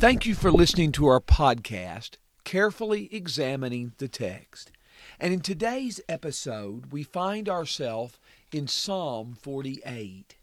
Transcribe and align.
Thank 0.00 0.24
you 0.24 0.34
for 0.34 0.50
listening 0.50 0.92
to 0.92 1.08
our 1.08 1.20
podcast, 1.20 2.12
Carefully 2.44 3.14
Examining 3.14 3.92
the 3.98 4.08
Text. 4.08 4.72
And 5.20 5.34
in 5.34 5.40
today's 5.40 6.00
episode, 6.08 6.90
we 6.90 7.02
find 7.02 7.50
ourselves 7.50 8.18
in 8.50 8.66
Psalm 8.66 9.36
48. 9.38 10.36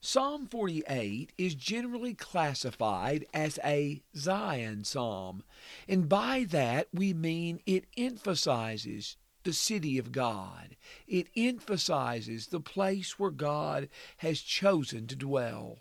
Psalm 0.00 0.46
48 0.46 1.30
is 1.36 1.54
generally 1.54 2.14
classified 2.14 3.26
as 3.34 3.58
a 3.62 4.00
Zion 4.16 4.82
psalm, 4.82 5.42
and 5.86 6.08
by 6.08 6.46
that 6.48 6.88
we 6.90 7.12
mean 7.12 7.60
it 7.66 7.84
emphasizes 7.98 9.18
the 9.42 9.52
city 9.52 9.98
of 9.98 10.10
God. 10.10 10.74
It 11.06 11.26
emphasizes 11.36 12.46
the 12.46 12.60
place 12.60 13.18
where 13.18 13.30
God 13.30 13.90
has 14.16 14.40
chosen 14.40 15.06
to 15.08 15.16
dwell. 15.16 15.80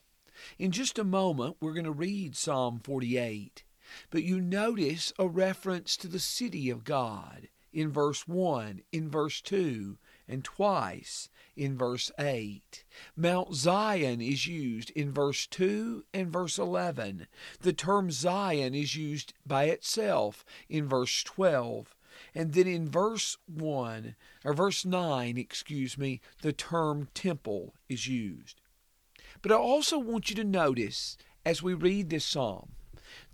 In 0.57 0.71
just 0.71 0.97
a 0.97 1.03
moment, 1.03 1.57
we're 1.59 1.73
going 1.73 1.85
to 1.85 1.91
read 1.91 2.35
Psalm 2.35 2.79
48, 2.83 3.63
but 4.09 4.23
you 4.23 4.39
notice 4.39 5.13
a 5.19 5.27
reference 5.27 5.97
to 5.97 6.07
the 6.07 6.19
city 6.19 6.69
of 6.69 6.83
God 6.83 7.49
in 7.73 7.91
verse 7.91 8.27
1, 8.27 8.81
in 8.91 9.09
verse 9.09 9.41
2, 9.41 9.97
and 10.27 10.43
twice 10.43 11.29
in 11.55 11.77
verse 11.77 12.11
8. 12.17 12.83
Mount 13.15 13.53
Zion 13.53 14.21
is 14.21 14.47
used 14.47 14.89
in 14.91 15.11
verse 15.11 15.45
2 15.47 16.05
and 16.13 16.31
verse 16.31 16.57
11. 16.57 17.27
The 17.61 17.73
term 17.73 18.11
Zion 18.11 18.73
is 18.73 18.95
used 18.95 19.33
by 19.45 19.65
itself 19.65 20.45
in 20.69 20.87
verse 20.87 21.23
12. 21.23 21.95
And 22.35 22.53
then 22.53 22.67
in 22.67 22.89
verse 22.89 23.37
1, 23.47 24.15
or 24.43 24.53
verse 24.53 24.85
9, 24.85 25.37
excuse 25.37 25.97
me, 25.97 26.21
the 26.41 26.53
term 26.53 27.07
temple 27.13 27.73
is 27.89 28.07
used. 28.07 28.60
But 29.41 29.51
I 29.51 29.55
also 29.55 29.97
want 29.97 30.29
you 30.29 30.35
to 30.37 30.43
notice 30.43 31.17
as 31.45 31.63
we 31.63 31.73
read 31.73 32.09
this 32.09 32.25
psalm, 32.25 32.73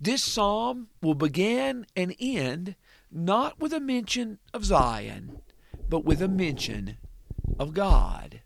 this 0.00 0.24
psalm 0.24 0.88
will 1.02 1.14
begin 1.14 1.86
and 1.94 2.14
end 2.18 2.76
not 3.10 3.58
with 3.58 3.72
a 3.72 3.80
mention 3.80 4.38
of 4.52 4.64
Zion, 4.64 5.40
but 5.88 6.04
with 6.04 6.22
a 6.22 6.28
mention 6.28 6.98
of 7.58 7.74
God. 7.74 8.42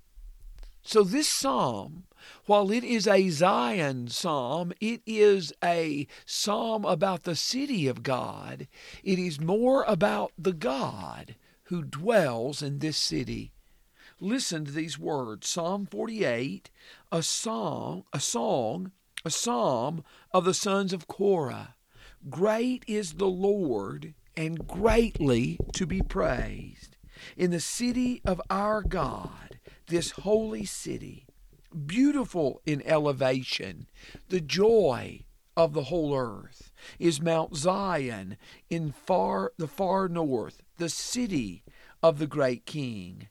So, 0.84 1.04
this 1.04 1.28
psalm, 1.28 2.04
while 2.46 2.72
it 2.72 2.82
is 2.82 3.06
a 3.06 3.28
Zion 3.28 4.08
psalm, 4.08 4.72
it 4.80 5.00
is 5.06 5.52
a 5.62 6.08
psalm 6.26 6.84
about 6.84 7.22
the 7.22 7.36
city 7.36 7.86
of 7.86 8.02
God. 8.02 8.66
It 9.04 9.18
is 9.18 9.40
more 9.40 9.84
about 9.86 10.32
the 10.36 10.52
God 10.52 11.36
who 11.64 11.84
dwells 11.84 12.62
in 12.62 12.80
this 12.80 12.96
city. 12.96 13.52
Listen 14.18 14.64
to 14.64 14.72
these 14.72 14.98
words 14.98 15.48
Psalm 15.48 15.86
48, 15.86 16.70
a 17.12 17.22
song, 17.22 18.04
a 18.12 18.18
song, 18.18 18.90
a 19.22 19.30
psalm 19.30 20.02
of 20.32 20.46
the 20.46 20.54
sons 20.54 20.94
of 20.94 21.06
Korah. 21.06 21.74
Great 22.30 22.84
is 22.88 23.14
the 23.14 23.28
Lord 23.28 24.14
and 24.34 24.66
greatly 24.66 25.58
to 25.74 25.86
be 25.86 26.00
praised 26.00 26.96
in 27.36 27.50
the 27.50 27.60
city 27.60 28.22
of 28.24 28.40
our 28.48 28.82
God, 28.82 29.60
this 29.88 30.12
holy 30.12 30.64
city, 30.64 31.26
beautiful 31.86 32.62
in 32.64 32.82
elevation, 32.86 33.86
the 34.28 34.40
joy 34.40 35.24
of 35.56 35.74
the 35.74 35.84
whole 35.84 36.16
earth 36.16 36.72
is 36.98 37.20
Mount 37.20 37.54
Zion 37.56 38.38
in 38.70 38.90
far 38.90 39.52
the 39.58 39.68
far 39.68 40.08
north, 40.08 40.62
the 40.78 40.88
city 40.88 41.62
of 42.02 42.18
the 42.18 42.26
great 42.26 42.64
king. 42.64 43.28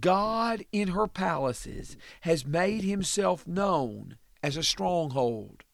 God 0.00 0.64
in 0.72 0.88
her 0.88 1.06
palaces 1.06 1.96
has 2.22 2.46
made 2.46 2.82
himself 2.82 3.46
known 3.46 4.16
as 4.42 4.56
a 4.56 4.62
stronghold. 4.62 5.64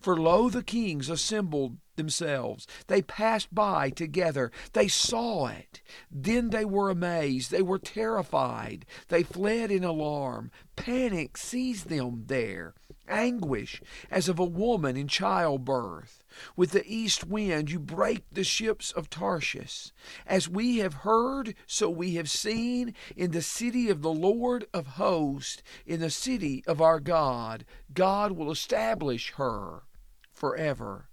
For 0.00 0.16
lo, 0.16 0.48
the 0.48 0.62
kings 0.62 1.10
assembled 1.10 1.76
themselves. 1.96 2.66
They 2.86 3.02
passed 3.02 3.54
by 3.54 3.90
together. 3.90 4.50
They 4.72 4.88
saw 4.88 5.48
it. 5.48 5.82
Then 6.10 6.50
they 6.50 6.64
were 6.64 6.90
amazed. 6.90 7.50
They 7.50 7.62
were 7.62 7.78
terrified. 7.78 8.86
They 9.08 9.22
fled 9.22 9.70
in 9.70 9.84
alarm. 9.84 10.50
Panic 10.76 11.36
seized 11.36 11.88
them 11.88 12.24
there. 12.26 12.74
Anguish 13.10 13.82
as 14.10 14.28
of 14.28 14.38
a 14.38 14.44
woman 14.44 14.96
in 14.96 15.08
childbirth. 15.08 16.22
With 16.56 16.70
the 16.70 16.84
east 16.86 17.24
wind 17.24 17.70
you 17.70 17.78
break 17.78 18.24
the 18.30 18.44
ships 18.44 18.92
of 18.92 19.10
Tarshish. 19.10 19.92
As 20.26 20.48
we 20.48 20.78
have 20.78 20.94
heard, 20.94 21.54
so 21.66 21.90
we 21.90 22.14
have 22.14 22.30
seen 22.30 22.94
in 23.16 23.32
the 23.32 23.42
city 23.42 23.90
of 23.90 24.02
the 24.02 24.12
Lord 24.12 24.66
of 24.72 24.86
hosts, 24.86 25.62
in 25.84 26.00
the 26.00 26.10
city 26.10 26.62
of 26.66 26.80
our 26.80 27.00
God. 27.00 27.64
God 27.92 28.32
will 28.32 28.50
establish 28.50 29.32
her 29.32 29.82
forever. 30.30 31.08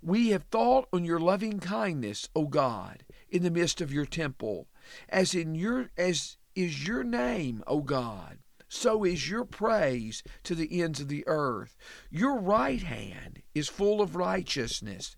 We 0.00 0.30
have 0.30 0.44
thought 0.44 0.88
on 0.92 1.04
your 1.04 1.20
loving 1.20 1.60
kindness, 1.60 2.28
O 2.34 2.46
God, 2.46 3.04
in 3.28 3.42
the 3.42 3.50
midst 3.50 3.80
of 3.80 3.92
your 3.92 4.06
temple, 4.06 4.68
as 5.08 5.34
in 5.34 5.54
your 5.54 5.90
as 5.98 6.38
is 6.54 6.86
your 6.86 7.04
name, 7.04 7.62
O 7.66 7.80
God. 7.82 8.38
So 8.74 9.04
is 9.04 9.30
your 9.30 9.44
praise 9.44 10.24
to 10.42 10.56
the 10.56 10.82
ends 10.82 11.00
of 11.00 11.06
the 11.06 11.22
earth. 11.28 11.76
Your 12.10 12.40
right 12.40 12.82
hand 12.82 13.40
is 13.54 13.68
full 13.68 14.02
of 14.02 14.16
righteousness. 14.16 15.16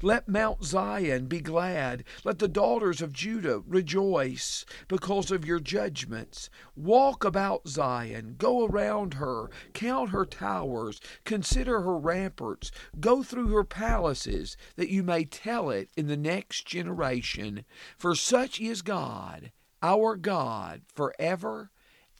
Let 0.00 0.26
Mount 0.26 0.64
Zion 0.64 1.26
be 1.26 1.40
glad. 1.40 2.04
Let 2.24 2.38
the 2.38 2.48
daughters 2.48 3.02
of 3.02 3.12
Judah 3.12 3.62
rejoice 3.66 4.64
because 4.88 5.30
of 5.30 5.44
your 5.44 5.60
judgments. 5.60 6.48
Walk 6.74 7.24
about 7.24 7.68
Zion, 7.68 8.36
go 8.38 8.64
around 8.64 9.14
her, 9.14 9.50
count 9.74 10.08
her 10.08 10.24
towers, 10.24 10.98
consider 11.24 11.82
her 11.82 11.98
ramparts, 11.98 12.70
go 12.98 13.22
through 13.22 13.48
her 13.48 13.64
palaces, 13.64 14.56
that 14.76 14.88
you 14.88 15.02
may 15.02 15.26
tell 15.26 15.68
it 15.68 15.90
in 15.94 16.06
the 16.06 16.16
next 16.16 16.66
generation. 16.66 17.66
For 17.98 18.14
such 18.14 18.62
is 18.62 18.80
God, 18.80 19.52
our 19.82 20.16
God, 20.16 20.80
forever 20.94 21.70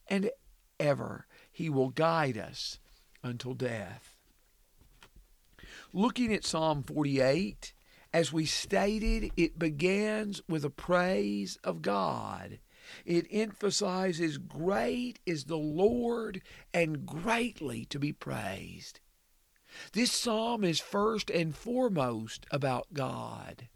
and 0.08 0.30
ever. 0.78 1.26
He 1.50 1.68
will 1.70 1.90
guide 1.90 2.38
us 2.38 2.78
until 3.22 3.54
death 3.54 4.14
looking 5.94 6.34
at 6.34 6.44
Psalm 6.44 6.82
48, 6.82 7.72
as 8.12 8.32
we 8.32 8.44
stated, 8.44 9.30
it 9.36 9.58
begins 9.58 10.42
with 10.48 10.64
a 10.64 10.70
praise 10.70 11.56
of 11.64 11.82
God. 11.82 12.58
It 13.06 13.26
emphasizes, 13.30 14.38
Great 14.38 15.20
is 15.24 15.44
the 15.44 15.56
Lord 15.56 16.42
and 16.74 17.06
greatly 17.06 17.84
to 17.86 17.98
be 17.98 18.12
praised. 18.12 19.00
This 19.92 20.12
psalm 20.12 20.62
is 20.62 20.80
first 20.80 21.30
and 21.30 21.54
foremost 21.54 22.46
about 22.50 22.92
God. 22.92 23.68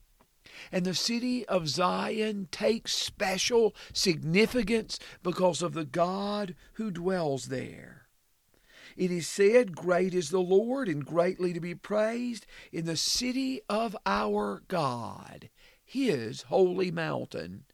And 0.73 0.85
the 0.85 0.95
city 0.95 1.47
of 1.47 1.69
Zion 1.69 2.49
takes 2.51 2.93
special 2.93 3.75
significance 3.93 4.99
because 5.23 5.63
of 5.63 5.75
the 5.75 5.85
God 5.85 6.55
who 6.75 6.91
dwells 6.91 7.47
there. 7.47 8.09
It 8.97 9.13
is 9.13 9.29
said, 9.29 9.77
Great 9.77 10.13
is 10.13 10.31
the 10.31 10.41
Lord 10.41 10.89
and 10.89 11.07
greatly 11.07 11.53
to 11.53 11.61
be 11.61 11.75
praised 11.75 12.47
in 12.73 12.85
the 12.85 12.97
city 12.97 13.61
of 13.69 13.97
our 14.05 14.63
God, 14.67 15.51
his 15.85 16.43
holy 16.43 16.91
mountain. 16.91 17.65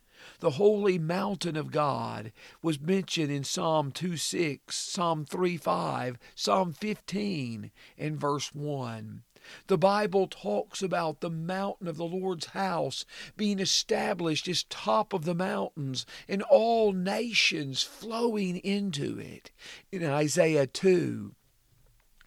The 0.41 0.53
holy 0.53 0.99
mountain 0.99 1.56
of 1.56 1.71
God 1.71 2.33
was 2.62 2.81
mentioned 2.81 3.31
in 3.31 3.44
Psalm 3.44 3.91
2 3.91 4.17
6, 4.17 4.77
Psalm 4.77 5.25
3 5.25 5.56
5, 5.56 6.19
Psalm 6.34 6.73
15, 6.73 7.71
and 7.97 8.21
verse 8.21 8.55
1. 8.55 9.23
The 9.66 9.78
Bible 9.78 10.27
talks 10.27 10.82
about 10.82 11.21
the 11.21 11.31
mountain 11.31 11.88
of 11.88 11.97
the 11.97 12.05
Lord's 12.05 12.47
house 12.47 13.05
being 13.37 13.59
established 13.59 14.49
as 14.49 14.65
top 14.65 15.12
of 15.12 15.25
the 15.25 15.34
mountains 15.34 16.06
and 16.28 16.43
all 16.43 16.93
nations 16.93 17.82
flowing 17.82 18.56
into 18.59 19.19
it 19.19 19.50
in 19.91 20.05
Isaiah 20.05 20.66
2, 20.66 21.34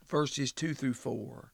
verses 0.05 0.51
2 0.51 0.73
through 0.73 0.93
4. 0.93 1.53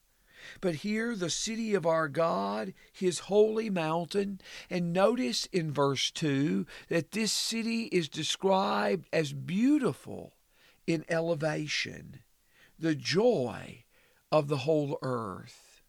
But 0.60 0.76
here, 0.76 1.16
the 1.16 1.30
city 1.30 1.74
of 1.74 1.86
our 1.86 2.08
God, 2.08 2.74
his 2.92 3.20
holy 3.20 3.70
mountain, 3.70 4.40
and 4.68 4.92
notice 4.92 5.46
in 5.46 5.72
verse 5.72 6.10
2 6.10 6.66
that 6.88 7.12
this 7.12 7.32
city 7.32 7.84
is 7.84 8.08
described 8.08 9.08
as 9.12 9.32
beautiful 9.32 10.34
in 10.86 11.04
elevation, 11.08 12.20
the 12.78 12.94
joy 12.94 13.83
of 14.34 14.48
the 14.48 14.58
whole 14.58 14.98
earth. 15.00 15.80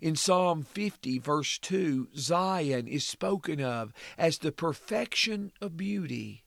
In 0.00 0.16
Psalm 0.16 0.64
50, 0.64 1.20
verse 1.20 1.58
2, 1.58 2.08
Zion 2.16 2.88
is 2.88 3.06
spoken 3.06 3.60
of 3.60 3.92
as 4.18 4.38
the 4.38 4.50
perfection 4.50 5.52
of 5.60 5.76
beauty. 5.76 6.42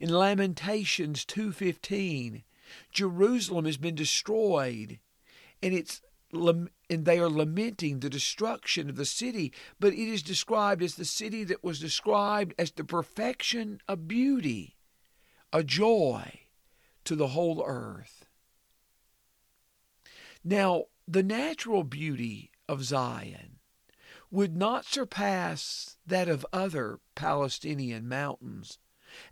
In 0.00 0.08
Lamentations 0.08 1.24
2:15, 1.24 2.42
Jerusalem 2.90 3.66
has 3.66 3.76
been 3.76 3.94
destroyed, 3.94 4.98
and 5.62 5.72
it's 5.72 6.02
and 6.32 6.70
they 6.90 7.20
are 7.20 7.30
lamenting 7.30 8.00
the 8.00 8.10
destruction 8.10 8.90
of 8.90 8.96
the 8.96 9.06
city, 9.06 9.52
but 9.78 9.92
it 9.92 10.08
is 10.08 10.24
described 10.24 10.82
as 10.82 10.96
the 10.96 11.04
city 11.04 11.44
that 11.44 11.62
was 11.62 11.78
described 11.78 12.52
as 12.58 12.72
the 12.72 12.82
perfection 12.82 13.80
of 13.86 14.08
beauty, 14.08 14.76
a 15.52 15.62
joy 15.62 16.40
to 17.04 17.14
the 17.14 17.28
whole 17.28 17.62
earth. 17.64 18.23
Now, 20.44 20.84
the 21.08 21.22
natural 21.22 21.84
beauty 21.84 22.50
of 22.68 22.84
Zion 22.84 23.60
would 24.30 24.54
not 24.54 24.84
surpass 24.84 25.96
that 26.06 26.28
of 26.28 26.44
other 26.52 27.00
Palestinian 27.14 28.06
mountains. 28.06 28.78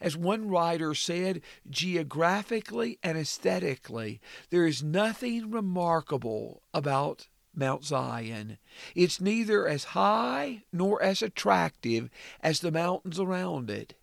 As 0.00 0.16
one 0.16 0.48
writer 0.48 0.94
said, 0.94 1.42
geographically 1.68 2.98
and 3.02 3.18
aesthetically, 3.18 4.20
there 4.50 4.66
is 4.66 4.82
nothing 4.82 5.50
remarkable 5.50 6.62
about 6.72 7.28
Mount 7.54 7.84
Zion. 7.84 8.56
It's 8.94 9.20
neither 9.20 9.68
as 9.68 9.84
high 9.84 10.64
nor 10.72 11.02
as 11.02 11.20
attractive 11.20 12.08
as 12.40 12.60
the 12.60 12.72
mountains 12.72 13.20
around 13.20 13.70
it. 13.70 13.94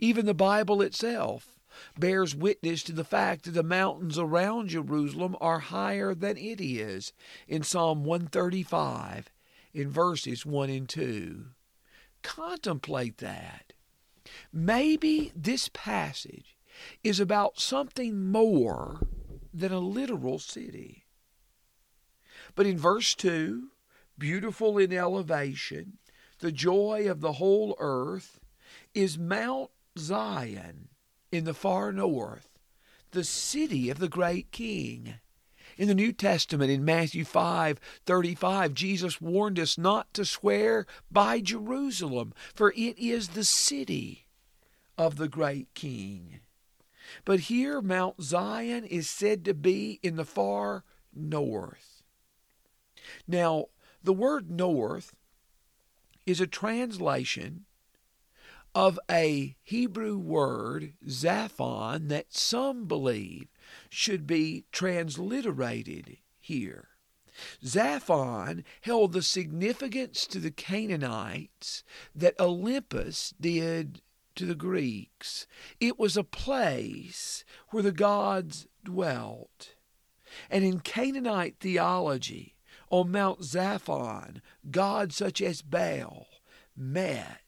Even 0.00 0.26
the 0.26 0.34
Bible 0.34 0.82
itself 0.82 1.57
bears 1.98 2.34
witness 2.34 2.82
to 2.84 2.92
the 2.92 3.04
fact 3.04 3.44
that 3.44 3.52
the 3.52 3.62
mountains 3.62 4.18
around 4.18 4.68
Jerusalem 4.68 5.36
are 5.40 5.60
higher 5.60 6.14
than 6.14 6.36
it 6.36 6.60
is 6.60 7.12
in 7.46 7.62
Psalm 7.62 8.04
135 8.04 9.30
in 9.72 9.90
verses 9.90 10.44
1 10.44 10.70
and 10.70 10.88
2. 10.88 11.46
Contemplate 12.22 13.18
that. 13.18 13.72
Maybe 14.52 15.32
this 15.34 15.70
passage 15.72 16.56
is 17.02 17.20
about 17.20 17.58
something 17.58 18.30
more 18.30 19.00
than 19.52 19.72
a 19.72 19.80
literal 19.80 20.38
city. 20.38 21.04
But 22.54 22.66
in 22.66 22.78
verse 22.78 23.14
2, 23.14 23.68
beautiful 24.16 24.78
in 24.78 24.92
elevation, 24.92 25.98
the 26.40 26.52
joy 26.52 27.06
of 27.08 27.20
the 27.20 27.34
whole 27.34 27.76
earth, 27.78 28.40
is 28.94 29.18
Mount 29.18 29.70
Zion 29.98 30.88
in 31.30 31.44
the 31.44 31.54
far 31.54 31.92
north, 31.92 32.48
the 33.10 33.24
city 33.24 33.90
of 33.90 33.98
the 33.98 34.08
great 34.08 34.50
king. 34.50 35.14
In 35.76 35.86
the 35.86 35.94
New 35.94 36.12
Testament, 36.12 36.70
in 36.70 36.84
Matthew 36.84 37.24
5 37.24 37.78
35, 38.04 38.74
Jesus 38.74 39.20
warned 39.20 39.60
us 39.60 39.78
not 39.78 40.12
to 40.14 40.24
swear 40.24 40.86
by 41.10 41.40
Jerusalem, 41.40 42.34
for 42.54 42.72
it 42.72 42.98
is 42.98 43.28
the 43.28 43.44
city 43.44 44.26
of 44.96 45.16
the 45.16 45.28
great 45.28 45.72
king. 45.74 46.40
But 47.24 47.40
here, 47.40 47.80
Mount 47.80 48.22
Zion 48.22 48.84
is 48.84 49.08
said 49.08 49.44
to 49.44 49.54
be 49.54 50.00
in 50.02 50.16
the 50.16 50.24
far 50.24 50.84
north. 51.14 52.02
Now, 53.26 53.66
the 54.02 54.12
word 54.12 54.50
north 54.50 55.14
is 56.26 56.40
a 56.40 56.46
translation 56.46 57.64
of 58.78 58.96
a 59.10 59.56
Hebrew 59.64 60.16
word, 60.16 60.92
Zaphon, 61.04 62.06
that 62.10 62.32
some 62.32 62.84
believe 62.84 63.48
should 63.90 64.24
be 64.24 64.66
transliterated 64.70 66.18
here. 66.38 66.90
Zaphon 67.64 68.62
held 68.82 69.14
the 69.14 69.22
significance 69.22 70.28
to 70.28 70.38
the 70.38 70.52
Canaanites 70.52 71.82
that 72.14 72.38
Olympus 72.38 73.34
did 73.40 74.00
to 74.36 74.46
the 74.46 74.54
Greeks. 74.54 75.48
It 75.80 75.98
was 75.98 76.16
a 76.16 76.22
place 76.22 77.44
where 77.70 77.82
the 77.82 77.90
gods 77.90 78.68
dwelt. 78.84 79.74
And 80.48 80.64
in 80.64 80.78
Canaanite 80.78 81.56
theology, 81.58 82.54
on 82.90 83.10
Mount 83.10 83.40
Zaphon, 83.40 84.40
gods 84.70 85.16
such 85.16 85.42
as 85.42 85.62
Baal 85.62 86.28
met 86.76 87.40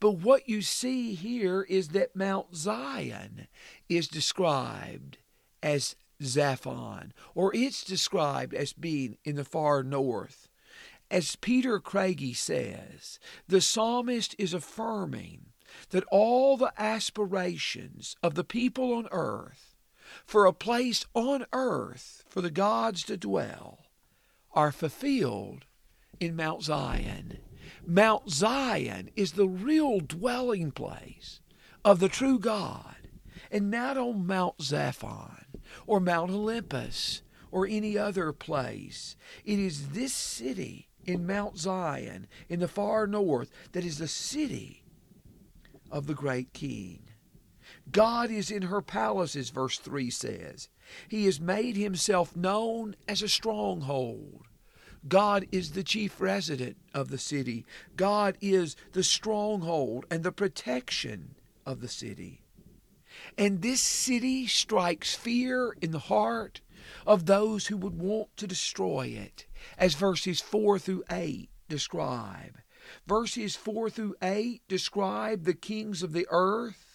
but 0.00 0.12
what 0.12 0.48
you 0.48 0.62
see 0.62 1.14
here 1.14 1.62
is 1.62 1.88
that 1.88 2.16
Mount 2.16 2.54
Zion 2.54 3.46
is 3.88 4.08
described 4.08 5.18
as 5.62 5.96
Zaphon, 6.22 7.10
or 7.34 7.54
it's 7.54 7.84
described 7.84 8.54
as 8.54 8.72
being 8.72 9.18
in 9.24 9.36
the 9.36 9.44
far 9.44 9.82
north. 9.82 10.48
As 11.10 11.36
Peter 11.36 11.78
Craigie 11.78 12.34
says, 12.34 13.18
the 13.46 13.60
psalmist 13.60 14.34
is 14.38 14.52
affirming 14.52 15.46
that 15.90 16.04
all 16.10 16.56
the 16.56 16.72
aspirations 16.78 18.16
of 18.22 18.34
the 18.34 18.44
people 18.44 18.92
on 18.92 19.08
earth 19.10 19.76
for 20.24 20.46
a 20.46 20.52
place 20.52 21.04
on 21.14 21.46
earth 21.52 22.24
for 22.28 22.40
the 22.40 22.50
gods 22.50 23.04
to 23.04 23.16
dwell 23.16 23.80
are 24.52 24.72
fulfilled 24.72 25.64
in 26.18 26.34
Mount 26.34 26.62
Zion. 26.62 27.38
Mount 27.88 28.28
Zion 28.28 29.10
is 29.14 29.32
the 29.32 29.46
real 29.46 30.00
dwelling 30.00 30.72
place 30.72 31.40
of 31.84 32.00
the 32.00 32.08
true 32.08 32.40
God, 32.40 32.96
and 33.48 33.70
not 33.70 33.96
on 33.96 34.26
Mount 34.26 34.58
Zaphon 34.58 35.44
or 35.86 36.00
Mount 36.00 36.32
Olympus 36.32 37.22
or 37.52 37.64
any 37.64 37.96
other 37.96 38.32
place. 38.32 39.14
It 39.44 39.60
is 39.60 39.90
this 39.90 40.12
city 40.12 40.88
in 41.04 41.28
Mount 41.28 41.58
Zion 41.58 42.26
in 42.48 42.58
the 42.58 42.66
far 42.66 43.06
north 43.06 43.52
that 43.70 43.84
is 43.84 43.98
the 43.98 44.08
city 44.08 44.82
of 45.88 46.08
the 46.08 46.14
great 46.14 46.52
king. 46.52 47.04
God 47.92 48.32
is 48.32 48.50
in 48.50 48.62
her 48.62 48.82
palaces, 48.82 49.50
verse 49.50 49.78
3 49.78 50.10
says. 50.10 50.68
He 51.08 51.24
has 51.26 51.40
made 51.40 51.76
himself 51.76 52.34
known 52.34 52.96
as 53.06 53.22
a 53.22 53.28
stronghold. 53.28 54.42
God 55.08 55.46
is 55.52 55.72
the 55.72 55.84
chief 55.84 56.20
resident 56.20 56.76
of 56.94 57.10
the 57.10 57.18
city. 57.18 57.64
God 57.96 58.36
is 58.40 58.76
the 58.92 59.04
stronghold 59.04 60.06
and 60.10 60.22
the 60.22 60.32
protection 60.32 61.34
of 61.64 61.80
the 61.80 61.88
city. 61.88 62.42
And 63.38 63.62
this 63.62 63.80
city 63.80 64.46
strikes 64.46 65.14
fear 65.14 65.76
in 65.80 65.90
the 65.90 65.98
heart 65.98 66.60
of 67.06 67.26
those 67.26 67.66
who 67.66 67.76
would 67.76 67.98
want 67.98 68.36
to 68.36 68.46
destroy 68.46 69.06
it, 69.06 69.46
as 69.78 69.94
verses 69.94 70.40
4 70.40 70.78
through 70.78 71.04
8 71.10 71.48
describe. 71.68 72.58
Verses 73.06 73.56
4 73.56 73.90
through 73.90 74.16
8 74.22 74.62
describe 74.68 75.44
the 75.44 75.54
kings 75.54 76.02
of 76.02 76.12
the 76.12 76.26
earth 76.30 76.85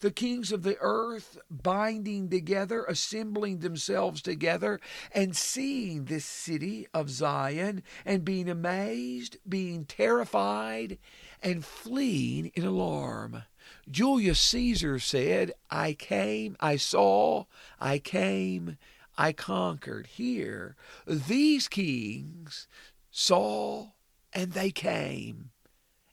the 0.00 0.10
kings 0.10 0.52
of 0.52 0.62
the 0.62 0.76
earth 0.80 1.38
binding 1.50 2.28
together, 2.28 2.84
assembling 2.84 3.58
themselves 3.58 4.22
together, 4.22 4.80
and 5.12 5.36
seeing 5.36 6.04
this 6.04 6.24
city 6.24 6.86
of 6.94 7.10
Zion, 7.10 7.82
and 8.04 8.24
being 8.24 8.48
amazed, 8.48 9.38
being 9.48 9.84
terrified, 9.84 10.98
and 11.42 11.64
fleeing 11.64 12.50
in 12.54 12.64
alarm. 12.64 13.42
Julius 13.90 14.40
Caesar 14.40 14.98
said, 14.98 15.52
I 15.70 15.92
came, 15.92 16.56
I 16.60 16.76
saw, 16.76 17.44
I 17.80 17.98
came, 17.98 18.78
I 19.16 19.32
conquered. 19.32 20.06
Here, 20.06 20.76
these 21.06 21.68
kings 21.68 22.68
saw, 23.10 23.90
and 24.32 24.52
they 24.52 24.70
came, 24.70 25.50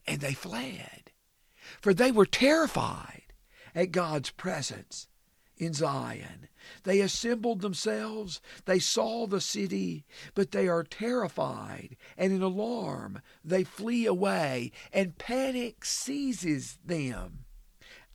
and 0.07 0.22
they 0.22 0.34
fled, 0.34 1.12
for 1.81 1.93
they 1.93 2.12
were 2.12 2.25
terrified 2.25 3.25
at 3.75 3.91
God's 3.91 4.32
presence 4.32 5.08
in 5.58 5.74
Zion. 5.74 6.48
They 6.84 7.01
assembled 7.01 7.62
themselves, 7.62 8.41
they 8.65 8.79
saw 8.79 9.27
the 9.27 9.41
city, 9.41 10.05
but 10.34 10.51
they 10.51 10.67
are 10.67 10.84
terrified, 10.84 11.96
and 12.17 12.34
in 12.34 12.41
alarm 12.41 13.22
they 13.44 13.63
flee 13.63 14.05
away, 14.05 14.72
and 14.91 15.17
panic 15.17 15.86
seizes 15.86 16.79
them. 16.84 17.46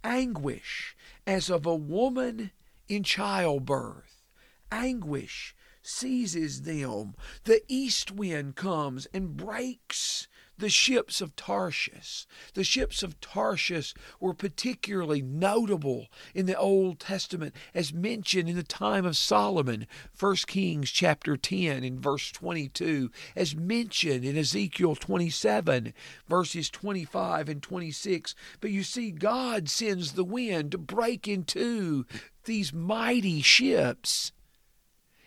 Anguish 0.02 0.96
as 1.26 1.50
of 1.50 1.66
a 1.66 1.74
woman 1.74 2.50
in 2.88 3.04
childbirth. 3.04 4.24
Anguish 4.72 5.54
seizes 5.82 6.62
them. 6.62 7.14
The 7.44 7.62
east 7.68 8.10
wind 8.10 8.56
comes 8.56 9.06
and 9.12 9.36
breaks 9.36 10.28
the 10.60 10.68
ships 10.68 11.20
of 11.20 11.34
Tarshish. 11.36 12.26
The 12.54 12.64
ships 12.64 13.02
of 13.02 13.20
Tarshish 13.20 13.94
were 14.20 14.34
particularly 14.34 15.22
notable 15.22 16.08
in 16.34 16.46
the 16.46 16.56
Old 16.56 17.00
Testament 17.00 17.54
as 17.74 17.92
mentioned 17.92 18.48
in 18.48 18.56
the 18.56 18.62
time 18.62 19.04
of 19.04 19.16
Solomon, 19.16 19.86
1 20.18 20.36
Kings 20.46 20.90
chapter 20.90 21.36
10 21.36 21.82
and 21.82 22.00
verse 22.00 22.30
22, 22.30 23.10
as 23.34 23.56
mentioned 23.56 24.24
in 24.24 24.36
Ezekiel 24.36 24.94
27 24.94 25.92
verses 26.28 26.70
25 26.70 27.48
and 27.48 27.62
26. 27.62 28.34
But 28.60 28.70
you 28.70 28.82
see 28.82 29.10
God 29.10 29.68
sends 29.68 30.12
the 30.12 30.24
wind 30.24 30.72
to 30.72 30.78
break 30.78 31.26
in 31.26 31.44
two 31.44 32.06
these 32.44 32.72
mighty 32.72 33.42
ships 33.42 34.32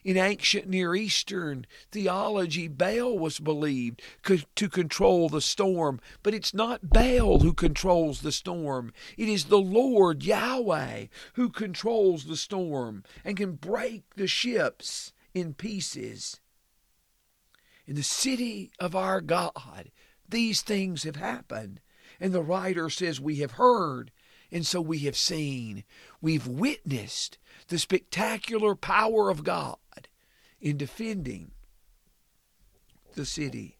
in 0.04 0.18
ancient 0.18 0.68
Near 0.68 0.96
Eastern 0.96 1.66
theology, 1.92 2.68
Baal 2.68 3.18
was 3.18 3.40
believed 3.40 4.02
to 4.56 4.70
control 4.70 5.30
the 5.30 5.42
storm, 5.42 6.00
but 6.22 6.34
it's 6.34 6.54
not 6.54 6.90
Baal 6.90 7.40
who 7.40 7.54
controls 7.54 8.22
the 8.22 8.32
storm. 8.32 8.94
It 9.18 9.30
is 9.30 9.46
the 9.46 9.60
Lord 9.60 10.24
Yahweh 10.24 11.08
who 11.34 11.50
controls 11.50 12.26
the 12.26 12.38
storm 12.38 13.04
and 13.24 13.38
can 13.38 13.54
break 13.54 14.16
the 14.16 14.28
ships 14.28 15.14
in 15.34 15.54
pieces. 15.54 16.40
In 17.86 17.96
the 17.96 18.04
city 18.04 18.72
of 18.80 18.96
our 18.96 19.22
God, 19.22 19.92
these 20.28 20.62
things 20.62 21.04
have 21.04 21.18
happened. 21.18 21.80
And 22.20 22.34
the 22.34 22.44
writer 22.44 22.90
says, 22.90 23.20
We 23.20 23.38
have 23.38 23.52
heard, 23.52 24.12
and 24.52 24.66
so 24.66 24.80
we 24.80 25.00
have 25.00 25.18
seen. 25.18 25.84
We've 26.22 26.48
witnessed 26.48 27.38
the 27.68 27.80
spectacular 27.80 28.76
power 28.76 29.30
of 29.30 29.44
God 29.44 29.78
in 30.64 30.78
defending 30.78 31.52
the 33.16 33.26
city. 33.26 33.78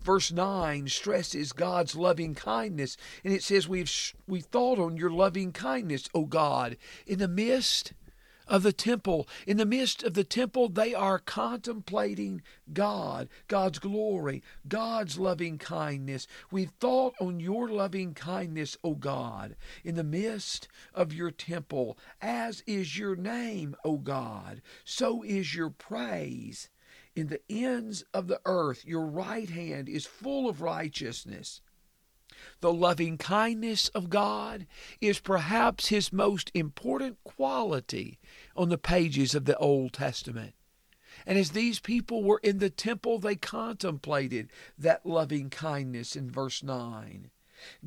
Verse 0.00 0.30
9 0.30 0.86
stresses 0.88 1.52
God's 1.52 1.96
loving 1.96 2.34
kindness, 2.34 2.96
and 3.24 3.32
it 3.34 3.42
says, 3.42 3.68
We've, 3.68 3.90
we've 4.26 4.44
thought 4.44 4.78
on 4.78 4.96
your 4.96 5.10
loving 5.10 5.52
kindness, 5.52 6.08
O 6.14 6.26
God, 6.26 6.76
in 7.06 7.18
the 7.18 7.28
midst 7.28 7.92
of 8.50 8.64
the 8.64 8.72
temple. 8.72 9.28
In 9.46 9.56
the 9.56 9.64
midst 9.64 10.02
of 10.02 10.14
the 10.14 10.24
temple, 10.24 10.68
they 10.68 10.92
are 10.92 11.20
contemplating 11.20 12.42
God, 12.72 13.28
God's 13.46 13.78
glory, 13.78 14.42
God's 14.68 15.18
loving 15.18 15.56
kindness. 15.56 16.26
We've 16.50 16.72
thought 16.80 17.14
on 17.20 17.38
your 17.40 17.68
loving 17.68 18.12
kindness, 18.12 18.76
O 18.82 18.94
God, 18.94 19.56
in 19.84 19.94
the 19.94 20.04
midst 20.04 20.66
of 20.92 21.14
your 21.14 21.30
temple. 21.30 21.96
As 22.20 22.62
is 22.66 22.98
your 22.98 23.14
name, 23.14 23.76
O 23.84 23.96
God, 23.98 24.60
so 24.84 25.22
is 25.22 25.54
your 25.54 25.70
praise. 25.70 26.68
In 27.14 27.28
the 27.28 27.40
ends 27.48 28.04
of 28.12 28.26
the 28.26 28.40
earth, 28.44 28.84
your 28.84 29.06
right 29.06 29.48
hand 29.48 29.88
is 29.88 30.06
full 30.06 30.48
of 30.48 30.60
righteousness. 30.60 31.60
The 32.60 32.72
loving 32.72 33.18
kindness 33.18 33.88
of 33.88 34.10
God 34.10 34.66
is 35.00 35.20
perhaps 35.20 35.88
his 35.88 36.12
most 36.12 36.50
important 36.54 37.22
quality 37.24 38.18
on 38.56 38.68
the 38.68 38.78
pages 38.78 39.34
of 39.34 39.44
the 39.44 39.56
Old 39.58 39.92
Testament. 39.92 40.54
And 41.26 41.38
as 41.38 41.50
these 41.50 41.80
people 41.80 42.22
were 42.22 42.40
in 42.42 42.58
the 42.58 42.70
temple, 42.70 43.18
they 43.18 43.36
contemplated 43.36 44.50
that 44.78 45.04
loving 45.04 45.50
kindness 45.50 46.16
in 46.16 46.30
verse 46.30 46.62
9. 46.62 47.30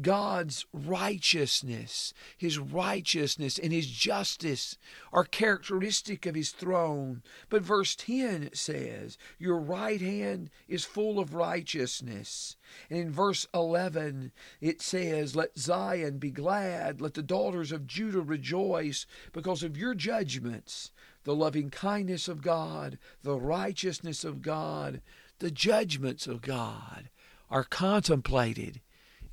God's 0.01 0.65
righteousness, 0.73 2.13
His 2.37 2.59
righteousness 2.59 3.57
and 3.57 3.71
His 3.71 3.87
justice 3.87 4.77
are 5.11 5.23
characteristic 5.23 6.25
of 6.25 6.35
His 6.35 6.51
throne. 6.51 7.23
But 7.49 7.63
verse 7.63 7.95
10 7.95 8.51
says, 8.53 9.17
Your 9.37 9.59
right 9.59 10.01
hand 10.01 10.49
is 10.67 10.85
full 10.85 11.19
of 11.19 11.33
righteousness. 11.33 12.55
And 12.89 12.99
in 12.99 13.11
verse 13.11 13.47
11, 13.53 14.31
it 14.61 14.81
says, 14.81 15.35
Let 15.35 15.57
Zion 15.57 16.17
be 16.17 16.31
glad, 16.31 17.01
let 17.01 17.13
the 17.13 17.23
daughters 17.23 17.71
of 17.71 17.87
Judah 17.87 18.21
rejoice 18.21 19.05
because 19.31 19.63
of 19.63 19.77
your 19.77 19.93
judgments, 19.93 20.91
the 21.23 21.35
loving 21.35 21.69
kindness 21.69 22.27
of 22.27 22.41
God, 22.41 22.97
the 23.21 23.35
righteousness 23.37 24.23
of 24.23 24.41
God, 24.41 25.01
the 25.39 25.51
judgments 25.51 26.27
of 26.27 26.41
God 26.41 27.09
are 27.49 27.63
contemplated 27.63 28.81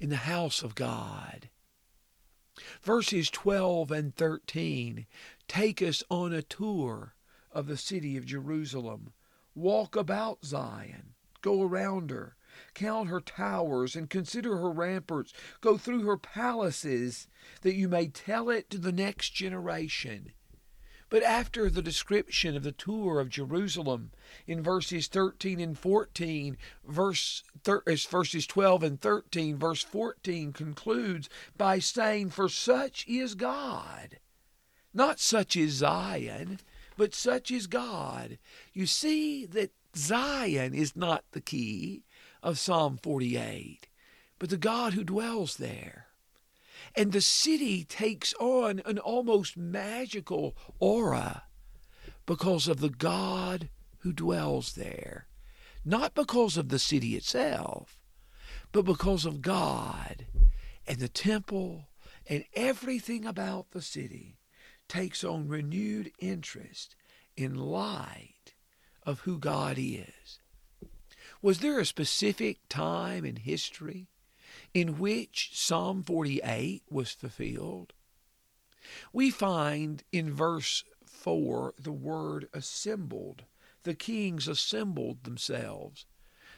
in 0.00 0.08
the 0.08 0.16
house 0.16 0.62
of 0.62 0.74
God. 0.74 1.50
Verses 2.82 3.30
12 3.30 3.90
and 3.90 4.16
13 4.16 5.06
take 5.46 5.82
us 5.82 6.02
on 6.10 6.32
a 6.32 6.42
tour 6.42 7.14
of 7.52 7.66
the 7.66 7.76
city 7.76 8.16
of 8.16 8.26
Jerusalem. 8.26 9.12
Walk 9.54 9.96
about 9.96 10.44
Zion, 10.44 11.14
go 11.42 11.62
around 11.62 12.10
her, 12.10 12.36
count 12.74 13.08
her 13.08 13.20
towers, 13.20 13.94
and 13.94 14.08
consider 14.08 14.56
her 14.58 14.70
ramparts. 14.70 15.32
Go 15.60 15.76
through 15.76 16.04
her 16.04 16.16
palaces, 16.16 17.28
that 17.62 17.74
you 17.74 17.88
may 17.88 18.08
tell 18.08 18.48
it 18.48 18.70
to 18.70 18.78
the 18.78 18.92
next 18.92 19.30
generation. 19.30 20.32
But 21.10 21.24
after 21.24 21.68
the 21.68 21.82
description 21.82 22.56
of 22.56 22.62
the 22.62 22.70
tour 22.70 23.18
of 23.18 23.28
Jerusalem 23.28 24.12
in 24.46 24.62
verses 24.62 25.08
13 25.08 25.58
and 25.58 25.76
14, 25.76 26.56
verse 26.86 27.42
thir- 27.64 27.82
verses 27.84 28.46
12 28.46 28.82
and 28.84 29.00
13, 29.00 29.58
verse 29.58 29.82
14 29.82 30.52
concludes 30.52 31.28
by 31.56 31.80
saying, 31.80 32.30
For 32.30 32.48
such 32.48 33.04
is 33.08 33.34
God. 33.34 34.20
Not 34.94 35.18
such 35.18 35.56
is 35.56 35.74
Zion, 35.74 36.60
but 36.96 37.12
such 37.12 37.50
is 37.50 37.66
God. 37.66 38.38
You 38.72 38.86
see 38.86 39.46
that 39.46 39.72
Zion 39.96 40.74
is 40.74 40.94
not 40.94 41.24
the 41.32 41.40
key 41.40 42.04
of 42.40 42.58
Psalm 42.58 42.98
48, 43.02 43.88
but 44.38 44.48
the 44.48 44.56
God 44.56 44.94
who 44.94 45.02
dwells 45.02 45.56
there. 45.56 46.06
And 46.94 47.12
the 47.12 47.20
city 47.20 47.84
takes 47.84 48.34
on 48.34 48.82
an 48.84 48.98
almost 48.98 49.56
magical 49.56 50.56
aura 50.78 51.44
because 52.26 52.68
of 52.68 52.80
the 52.80 52.90
God 52.90 53.68
who 53.98 54.12
dwells 54.12 54.74
there. 54.74 55.26
Not 55.84 56.14
because 56.14 56.56
of 56.56 56.68
the 56.68 56.78
city 56.78 57.16
itself, 57.16 58.00
but 58.72 58.84
because 58.84 59.24
of 59.24 59.42
God 59.42 60.26
and 60.86 60.98
the 60.98 61.08
temple 61.08 61.88
and 62.28 62.44
everything 62.54 63.24
about 63.24 63.70
the 63.70 63.82
city 63.82 64.38
takes 64.88 65.24
on 65.24 65.48
renewed 65.48 66.12
interest 66.18 66.96
in 67.36 67.54
light 67.54 68.54
of 69.04 69.20
who 69.20 69.38
God 69.38 69.76
is. 69.78 70.40
Was 71.42 71.60
there 71.60 71.78
a 71.78 71.86
specific 71.86 72.58
time 72.68 73.24
in 73.24 73.36
history 73.36 74.08
in 74.74 74.98
which 74.98 75.50
Psalm 75.52 76.02
48 76.02 76.82
was 76.90 77.12
fulfilled? 77.12 77.92
We 79.12 79.30
find 79.30 80.02
in 80.12 80.32
verse 80.32 80.84
4 81.06 81.74
the 81.78 81.92
word 81.92 82.48
assembled. 82.52 83.44
The 83.82 83.94
kings 83.94 84.48
assembled 84.48 85.24
themselves. 85.24 86.06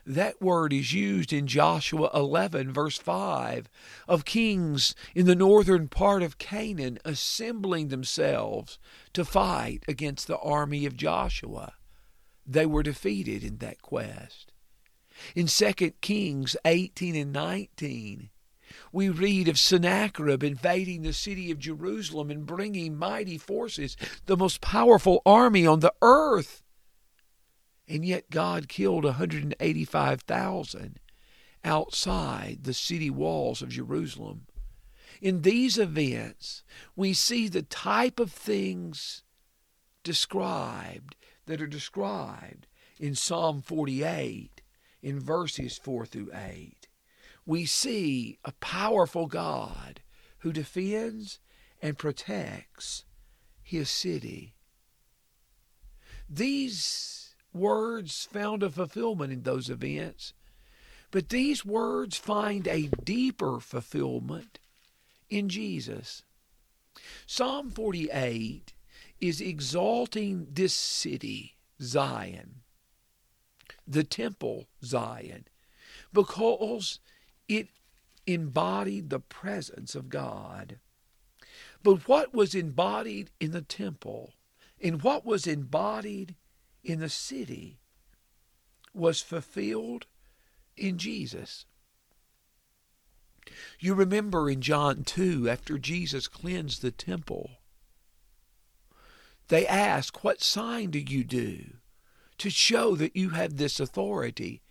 That 0.04 0.42
word 0.42 0.72
is 0.72 0.92
used 0.92 1.32
in 1.32 1.46
Joshua 1.46 2.10
11, 2.12 2.72
verse 2.72 2.98
5, 2.98 3.68
of 4.08 4.24
kings 4.24 4.96
in 5.14 5.26
the 5.26 5.36
northern 5.36 5.86
part 5.86 6.24
of 6.24 6.38
Canaan 6.38 6.98
assembling 7.04 7.88
themselves 7.88 8.78
to 9.12 9.24
fight 9.24 9.84
against 9.86 10.26
the 10.26 10.38
army 10.38 10.86
of 10.86 10.96
Joshua. 10.96 11.74
They 12.44 12.66
were 12.66 12.82
defeated 12.82 13.44
in 13.44 13.58
that 13.58 13.80
quest. 13.80 14.51
In 15.34 15.46
2 15.46 15.72
Kings 16.00 16.56
18 16.64 17.16
and 17.16 17.32
19, 17.32 18.30
we 18.92 19.08
read 19.08 19.48
of 19.48 19.58
Sennacherib 19.58 20.42
invading 20.42 21.02
the 21.02 21.12
city 21.12 21.50
of 21.50 21.58
Jerusalem 21.58 22.30
and 22.30 22.46
bringing 22.46 22.96
mighty 22.96 23.38
forces, 23.38 23.96
the 24.26 24.36
most 24.36 24.60
powerful 24.60 25.22
army 25.26 25.66
on 25.66 25.80
the 25.80 25.94
earth. 26.00 26.62
And 27.88 28.04
yet 28.04 28.30
God 28.30 28.68
killed 28.68 29.04
185,000 29.04 30.98
outside 31.64 32.60
the 32.62 32.74
city 32.74 33.10
walls 33.10 33.62
of 33.62 33.68
Jerusalem. 33.68 34.46
In 35.20 35.42
these 35.42 35.78
events, 35.78 36.64
we 36.96 37.12
see 37.12 37.48
the 37.48 37.62
type 37.62 38.18
of 38.18 38.32
things 38.32 39.22
described 40.02 41.14
that 41.46 41.60
are 41.60 41.66
described 41.66 42.66
in 42.98 43.14
Psalm 43.14 43.62
48 43.62 44.61
in 45.02 45.18
verses 45.20 45.78
4 45.78 46.06
through 46.06 46.30
8. 46.34 46.88
We 47.44 47.66
see 47.66 48.38
a 48.44 48.52
powerful 48.52 49.26
God 49.26 50.00
who 50.38 50.52
defends 50.52 51.40
and 51.80 51.98
protects 51.98 53.04
his 53.62 53.90
city. 53.90 54.54
These 56.28 57.34
words 57.52 58.28
found 58.30 58.62
a 58.62 58.70
fulfillment 58.70 59.32
in 59.32 59.42
those 59.42 59.68
events, 59.68 60.32
but 61.10 61.28
these 61.28 61.64
words 61.64 62.16
find 62.16 62.66
a 62.66 62.88
deeper 63.04 63.60
fulfillment 63.60 64.58
in 65.28 65.48
Jesus. 65.48 66.22
Psalm 67.26 67.70
48 67.70 68.72
is 69.20 69.40
exalting 69.40 70.46
this 70.50 70.74
city, 70.74 71.56
Zion, 71.80 72.62
the 73.86 74.04
temple 74.04 74.68
Zion 74.84 75.44
because 76.12 77.00
it 77.48 77.68
embodied 78.26 79.10
the 79.10 79.20
presence 79.20 79.94
of 79.94 80.08
God. 80.08 80.78
But 81.82 82.06
what 82.06 82.32
was 82.32 82.54
embodied 82.54 83.30
in 83.40 83.50
the 83.50 83.62
temple 83.62 84.34
and 84.80 85.02
what 85.02 85.24
was 85.24 85.46
embodied 85.46 86.34
in 86.84 87.00
the 87.00 87.08
city 87.08 87.78
was 88.94 89.20
fulfilled 89.20 90.06
in 90.76 90.98
Jesus. 90.98 91.66
You 93.78 93.94
remember 93.94 94.48
in 94.48 94.60
John 94.60 95.02
2, 95.04 95.48
after 95.48 95.78
Jesus 95.78 96.28
cleansed 96.28 96.82
the 96.82 96.90
temple, 96.90 97.50
they 99.48 99.66
asked, 99.66 100.22
What 100.22 100.42
sign 100.42 100.90
do 100.90 100.98
you 100.98 101.24
do? 101.24 101.74
To 102.42 102.50
show 102.50 102.96
that 102.96 103.14
you 103.14 103.30
have 103.30 103.56
this 103.56 103.78
authority. 103.78 104.62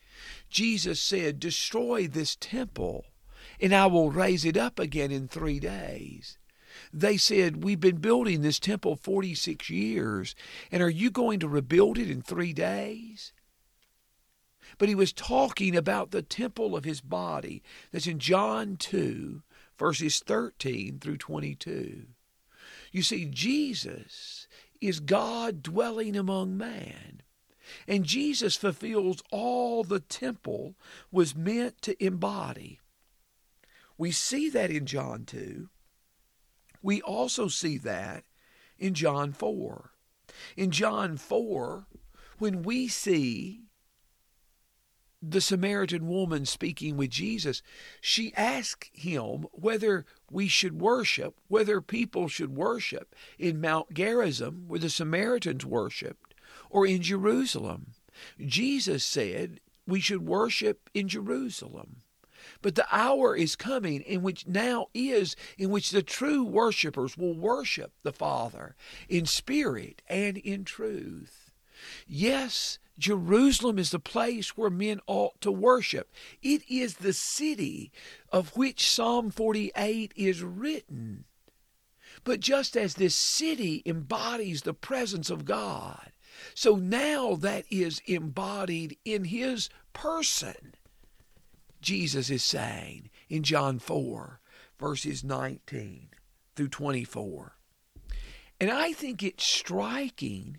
Jesus 0.50 1.02
said, 1.02 1.40
Destroy 1.40 2.06
this 2.06 2.36
temple, 2.36 3.06
and 3.62 3.74
I 3.74 3.86
will 3.86 4.12
raise 4.12 4.44
it 4.44 4.58
up 4.58 4.78
again 4.78 5.10
in 5.10 5.30
three 5.30 5.58
days. 5.58 6.38
They 6.92 7.16
said, 7.16 7.64
We've 7.64 7.80
been 7.80 8.00
building 8.00 8.42
this 8.42 8.60
temple 8.60 8.98
46 8.98 9.70
years, 9.70 10.36
and 10.70 10.84
are 10.84 10.90
you 10.90 11.10
going 11.10 11.40
to 11.40 11.48
rebuild 11.48 11.98
it 11.98 12.12
in 12.12 12.22
three 12.22 12.52
days? 12.52 13.32
But 14.78 14.90
he 14.90 14.96
was 14.96 15.14
talking 15.14 15.74
about 15.74 16.12
the 16.12 16.22
temple 16.22 16.76
of 16.76 16.84
his 16.84 17.00
body. 17.00 17.64
That's 17.94 18.06
in 18.06 18.20
John 18.20 18.76
2, 18.76 19.44
verses 19.80 20.20
13 20.20 21.00
through 21.00 21.18
22. 21.18 22.04
You 22.92 23.02
see, 23.02 23.26
Jesus 23.28 24.50
is 24.82 25.00
God 25.00 25.64
dwelling 25.64 26.18
among 26.18 26.58
man. 26.58 27.21
And 27.88 28.06
Jesus 28.06 28.56
fulfills 28.56 29.22
all 29.32 29.84
the 29.84 30.00
temple 30.00 30.76
was 31.12 31.36
meant 31.36 31.82
to 31.84 32.04
embody. 32.04 32.80
We 33.98 34.12
see 34.12 34.50
that 34.50 34.72
in 34.72 34.86
John 34.86 35.26
2. 35.26 35.70
We 36.82 37.02
also 37.02 37.48
see 37.48 37.78
that 37.80 38.24
in 38.80 38.94
John 38.94 39.32
4. 39.32 39.92
In 40.58 40.72
John 40.72 41.18
4, 41.18 41.86
when 42.40 42.64
we 42.64 42.88
see 42.88 43.62
the 45.22 45.42
Samaritan 45.42 46.08
woman 46.08 46.46
speaking 46.46 46.98
with 46.98 47.12
Jesus, 47.12 47.62
she 48.02 48.34
asked 48.34 48.90
him 48.94 49.46
whether 49.52 50.06
we 50.32 50.48
should 50.48 50.82
worship, 50.82 51.40
whether 51.48 51.80
people 51.80 52.28
should 52.28 52.56
worship 52.56 53.16
in 53.38 53.62
Mount 53.62 53.94
Gerizim, 53.94 54.64
where 54.68 54.80
the 54.80 54.90
Samaritans 54.90 55.64
worshiped, 55.64 56.21
or 56.72 56.88
in 56.88 57.02
Jerusalem. 57.02 57.94
Jesus 58.40 59.06
said 59.06 59.60
we 59.86 60.00
should 60.00 60.26
worship 60.26 60.90
in 60.94 61.08
Jerusalem. 61.08 61.98
But 62.62 62.76
the 62.76 62.88
hour 62.92 63.36
is 63.36 63.56
coming 63.56 64.02
in 64.02 64.24
which 64.24 64.48
now 64.48 64.88
is 64.94 65.36
in 65.58 65.70
which 65.70 65.92
the 65.92 66.02
true 66.02 66.44
worshipers 66.44 67.18
will 67.18 67.36
worship 67.36 67.94
the 68.04 68.14
Father 68.14 68.76
in 69.08 69.26
spirit 69.26 70.02
and 70.08 70.38
in 70.38 70.64
truth. 70.64 71.52
Yes, 72.08 72.80
Jerusalem 72.98 73.80
is 73.80 73.92
the 73.92 74.00
place 74.00 74.56
where 74.56 74.70
men 74.70 75.02
ought 75.08 75.40
to 75.42 75.52
worship. 75.52 76.12
It 76.42 76.64
is 76.70 76.96
the 76.96 77.14
city 77.14 77.92
of 78.32 78.56
which 78.56 78.88
Psalm 78.88 79.32
48 79.32 80.14
is 80.16 80.44
written. 80.44 81.26
But 82.24 82.40
just 82.40 82.78
as 82.78 82.96
this 82.96 83.16
city 83.16 83.82
embodies 83.86 84.62
the 84.62 84.74
presence 84.74 85.30
of 85.30 85.46
God, 85.46 86.11
so 86.54 86.76
now 86.76 87.36
that 87.36 87.66
is 87.70 88.02
embodied 88.06 88.98
in 89.06 89.26
his 89.26 89.70
person. 89.94 90.76
Jesus 91.82 92.30
is 92.30 92.44
saying 92.44 93.10
in 93.30 93.44
John 93.44 93.80
4, 93.80 94.40
verses 94.80 95.24
19 95.24 96.10
through 96.56 96.68
24. 96.68 97.56
And 98.60 98.70
I 98.70 98.94
think 98.94 99.24
it's 99.24 99.44
striking 99.44 100.58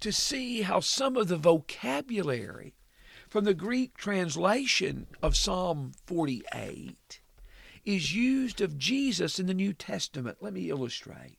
to 0.00 0.12
see 0.12 0.62
how 0.62 0.80
some 0.80 1.16
of 1.16 1.28
the 1.28 1.36
vocabulary 1.36 2.74
from 3.28 3.44
the 3.44 3.54
Greek 3.54 3.96
translation 3.96 5.08
of 5.22 5.36
Psalm 5.36 5.92
48 6.06 7.20
is 7.84 8.14
used 8.14 8.60
of 8.60 8.78
Jesus 8.78 9.38
in 9.38 9.46
the 9.46 9.54
New 9.54 9.72
Testament. 9.72 10.38
Let 10.40 10.52
me 10.52 10.70
illustrate. 10.70 11.37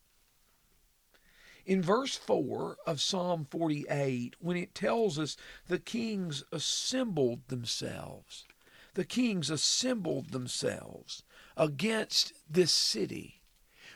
In 1.70 1.84
verse 1.84 2.16
4 2.16 2.78
of 2.88 3.00
Psalm 3.00 3.46
48, 3.52 4.38
when 4.40 4.58
it 4.58 4.74
tells 4.74 5.20
us 5.20 5.38
the 5.68 5.78
kings 5.78 6.44
assembled 6.52 7.48
themselves, 7.48 8.48
the 8.96 9.06
kings 9.06 9.52
assembled 9.52 10.32
themselves 10.32 11.22
against 11.56 12.34
this 12.50 12.72
city. 12.72 13.44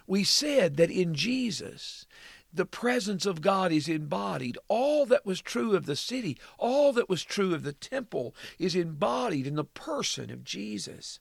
We 0.05 0.23
said 0.23 0.77
that 0.77 0.91
in 0.91 1.15
Jesus, 1.15 2.05
the 2.53 2.67
presence 2.67 3.25
of 3.25 3.41
God 3.41 3.71
is 3.71 3.89
embodied. 3.89 4.59
All 4.67 5.07
that 5.07 5.25
was 5.25 5.41
true 5.41 5.75
of 5.75 5.87
the 5.87 5.95
city, 5.95 6.37
all 6.59 6.93
that 6.93 7.09
was 7.09 7.23
true 7.23 7.55
of 7.55 7.63
the 7.63 7.73
temple, 7.73 8.35
is 8.59 8.75
embodied 8.75 9.47
in 9.47 9.55
the 9.55 9.63
person 9.63 10.29
of 10.29 10.43
Jesus. 10.43 11.19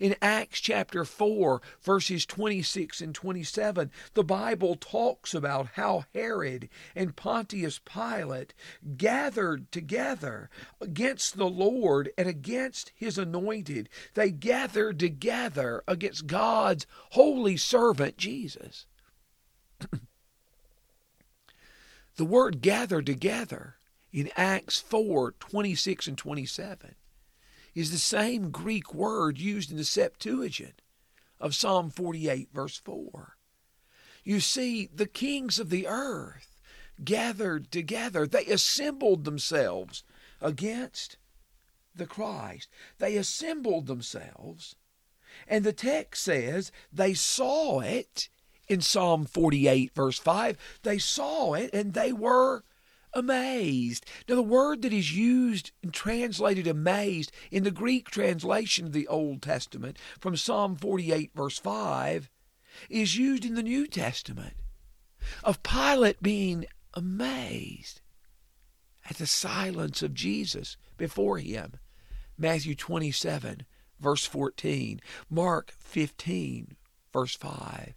In 0.00 0.16
Acts 0.20 0.60
chapter 0.60 1.04
4, 1.04 1.60
verses 1.82 2.26
26 2.26 3.00
and 3.00 3.14
27, 3.14 3.90
the 4.14 4.24
Bible 4.24 4.76
talks 4.76 5.34
about 5.34 5.68
how 5.74 6.04
Herod 6.14 6.68
and 6.94 7.16
Pontius 7.16 7.78
Pilate 7.78 8.54
gathered 8.96 9.70
together 9.72 10.50
against 10.80 11.36
the 11.36 11.48
Lord 11.48 12.10
and 12.16 12.28
against 12.28 12.92
his 12.94 13.18
anointed. 13.18 13.88
They 14.14 14.30
gathered 14.30 14.98
together 14.98 15.82
against 15.86 16.26
God's 16.26 16.86
holy 17.10 17.56
servant 17.56 18.16
Jesus. 18.16 18.86
The 22.16 22.24
word 22.24 22.60
gather 22.60 23.00
together 23.00 23.76
in 24.12 24.30
Acts 24.36 24.80
4 24.80 25.32
26 25.38 26.08
and 26.08 26.18
27 26.18 26.96
is 27.74 27.90
the 27.90 27.98
same 27.98 28.50
Greek 28.50 28.94
word 28.94 29.38
used 29.38 29.70
in 29.70 29.76
the 29.76 29.84
Septuagint 29.84 30.82
of 31.40 31.54
Psalm 31.54 31.90
48, 31.90 32.48
verse 32.52 32.76
4. 32.78 33.36
You 34.24 34.40
see, 34.40 34.88
the 34.92 35.06
kings 35.06 35.58
of 35.58 35.70
the 35.70 35.86
earth 35.86 36.56
gathered 37.04 37.70
together, 37.70 38.26
they 38.26 38.46
assembled 38.46 39.24
themselves 39.24 40.02
against 40.40 41.16
the 41.94 42.06
Christ. 42.06 42.68
They 42.98 43.16
assembled 43.16 43.86
themselves, 43.86 44.76
and 45.46 45.64
the 45.64 45.72
text 45.72 46.24
says 46.24 46.72
they 46.92 47.14
saw 47.14 47.80
it 47.80 48.28
in 48.68 48.80
Psalm 48.80 49.24
48, 49.24 49.94
verse 49.94 50.18
5. 50.18 50.56
They 50.82 50.98
saw 50.98 51.54
it 51.54 51.70
and 51.72 51.94
they 51.94 52.12
were 52.12 52.64
amazed. 53.18 54.06
Now, 54.28 54.36
the 54.36 54.42
word 54.42 54.82
that 54.82 54.92
is 54.92 55.16
used 55.16 55.72
and 55.82 55.92
translated 55.92 56.66
amazed 56.66 57.32
in 57.50 57.64
the 57.64 57.70
Greek 57.70 58.10
translation 58.10 58.86
of 58.86 58.92
the 58.92 59.08
Old 59.08 59.42
Testament 59.42 59.98
from 60.20 60.36
Psalm 60.36 60.76
48, 60.76 61.32
verse 61.34 61.58
5, 61.58 62.30
is 62.88 63.16
used 63.16 63.44
in 63.44 63.54
the 63.54 63.62
New 63.62 63.86
Testament 63.86 64.54
of 65.42 65.62
Pilate 65.62 66.22
being 66.22 66.66
amazed 66.94 68.00
at 69.08 69.18
the 69.18 69.26
silence 69.26 70.02
of 70.02 70.14
Jesus 70.14 70.76
before 70.96 71.38
him. 71.38 71.74
Matthew 72.36 72.74
27, 72.74 73.66
verse 73.98 74.24
14, 74.24 75.00
Mark 75.28 75.72
15, 75.78 76.76
verse 77.12 77.34
5. 77.34 77.94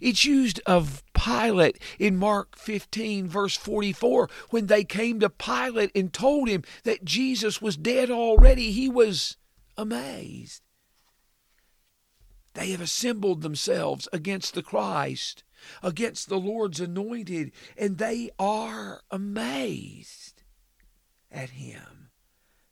It's 0.00 0.24
used 0.24 0.60
of 0.66 1.02
Pilate 1.22 1.78
in 1.98 2.16
Mark 2.16 2.56
15, 2.56 3.28
verse 3.28 3.56
44, 3.56 4.28
when 4.50 4.66
they 4.66 4.84
came 4.84 5.20
to 5.20 5.28
Pilate 5.28 5.90
and 5.94 6.12
told 6.12 6.48
him 6.48 6.62
that 6.84 7.04
Jesus 7.04 7.60
was 7.60 7.76
dead 7.76 8.10
already. 8.10 8.72
He 8.72 8.88
was 8.88 9.36
amazed. 9.76 10.62
They 12.54 12.70
have 12.70 12.80
assembled 12.80 13.42
themselves 13.42 14.08
against 14.12 14.54
the 14.54 14.62
Christ, 14.62 15.44
against 15.82 16.28
the 16.28 16.38
Lord's 16.38 16.80
anointed, 16.80 17.52
and 17.76 17.98
they 17.98 18.30
are 18.38 19.02
amazed 19.10 20.42
at 21.30 21.50
him. 21.50 22.08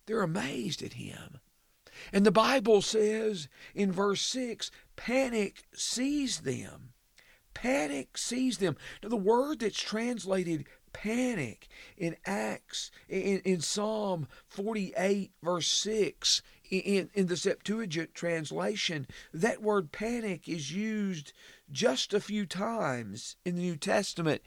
They're 0.07 0.23
amazed 0.23 0.83
at 0.83 0.95
him. 0.95 1.41
And 2.13 2.25
the 2.25 2.33
Bible 2.33 2.81
says 2.81 3.49
in 3.75 3.93
verse 3.93 4.23
6 4.23 4.71
panic 4.97 5.65
seized 5.75 6.45
them 6.45 6.95
Panic 7.61 8.17
seized 8.17 8.61
them. 8.61 8.77
Now, 9.03 9.09
the 9.09 9.17
word 9.17 9.59
that's 9.59 9.81
translated 9.81 10.67
panic 10.93 11.67
in 11.97 12.15
Acts, 12.25 12.93
in, 13.09 13.41
in 13.41 13.61
Psalm 13.61 14.29
48, 14.47 15.33
verse 15.43 15.67
6, 15.67 16.41
in, 16.71 17.11
in 17.15 17.27
the 17.27 17.37
Septuagint 17.37 18.15
translation, 18.15 19.09
that 19.35 19.61
word 19.61 19.91
panic 19.91 20.49
is 20.49 20.73
used 20.73 21.33
just 21.73 22.15
a 22.15 22.21
few 22.21 22.47
times 22.47 23.35
in 23.45 23.57
the 23.57 23.63
New 23.63 23.77
Testament. 23.77 24.41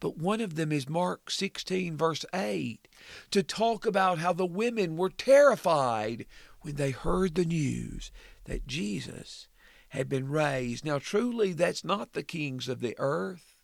But 0.00 0.16
one 0.16 0.40
of 0.40 0.54
them 0.54 0.72
is 0.72 0.88
Mark 0.88 1.30
16, 1.30 1.98
verse 1.98 2.24
8, 2.32 2.88
to 3.30 3.42
talk 3.42 3.84
about 3.84 4.20
how 4.20 4.32
the 4.32 4.46
women 4.46 4.96
were 4.96 5.10
terrified 5.10 6.24
when 6.62 6.76
they 6.76 6.92
heard 6.92 7.34
the 7.34 7.44
news 7.44 8.10
that 8.44 8.66
Jesus 8.66 9.48
had 9.94 10.08
been 10.08 10.28
raised. 10.28 10.84
Now, 10.84 10.98
truly, 10.98 11.52
that's 11.52 11.84
not 11.84 12.14
the 12.14 12.24
kings 12.24 12.68
of 12.68 12.80
the 12.80 12.96
earth 12.98 13.54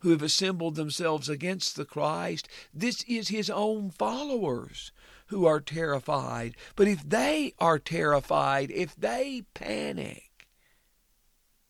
who 0.00 0.10
have 0.10 0.22
assembled 0.22 0.74
themselves 0.74 1.28
against 1.28 1.76
the 1.76 1.84
Christ. 1.84 2.48
This 2.72 3.04
is 3.04 3.28
his 3.28 3.48
own 3.48 3.90
followers 3.90 4.90
who 5.28 5.46
are 5.46 5.60
terrified. 5.60 6.56
But 6.74 6.88
if 6.88 7.08
they 7.08 7.54
are 7.60 7.78
terrified, 7.78 8.72
if 8.72 8.96
they 8.96 9.44
panic 9.54 10.48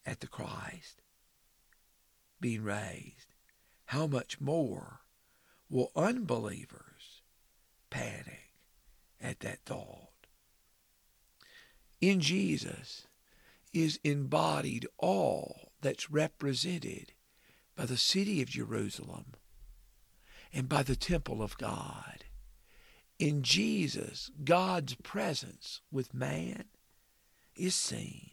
at 0.06 0.20
the 0.20 0.28
Christ 0.28 1.02
being 2.40 2.62
raised, 2.64 3.34
how 3.86 4.06
much 4.06 4.40
more 4.40 5.00
will 5.68 5.92
unbelievers 5.94 7.20
panic 7.90 8.50
at 9.20 9.40
that 9.40 9.58
thought? 9.66 10.08
In 12.00 12.20
Jesus, 12.20 13.06
is 13.74 13.98
embodied 14.04 14.86
all 14.98 15.72
that's 15.82 16.10
represented 16.10 17.12
by 17.76 17.84
the 17.84 17.96
city 17.98 18.40
of 18.40 18.48
Jerusalem 18.48 19.34
and 20.52 20.68
by 20.68 20.82
the 20.82 20.96
temple 20.96 21.42
of 21.42 21.58
God. 21.58 22.24
In 23.18 23.42
Jesus, 23.42 24.30
God's 24.44 24.94
presence 24.94 25.80
with 25.90 26.14
man 26.14 26.64
is 27.56 27.74
seen. 27.74 28.30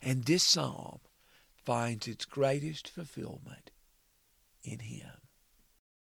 And 0.00 0.24
this 0.24 0.42
psalm 0.42 1.00
finds 1.64 2.06
its 2.06 2.24
greatest 2.24 2.88
fulfillment 2.88 3.70
in 4.62 4.80
him. 4.80 5.25